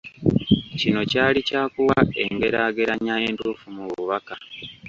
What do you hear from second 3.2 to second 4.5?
entuufu mu bubaka.